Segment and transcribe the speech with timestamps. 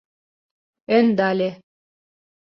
[0.97, 1.49] Ӧндале.